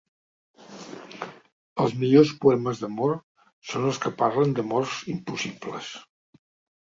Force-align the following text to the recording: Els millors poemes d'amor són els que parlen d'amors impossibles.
Els 1.83 1.93
millors 2.03 2.31
poemes 2.45 2.81
d'amor 2.85 3.13
són 3.73 3.85
els 3.91 3.99
que 4.05 4.13
parlen 4.23 4.55
d'amors 4.61 4.95
impossibles. 5.13 5.91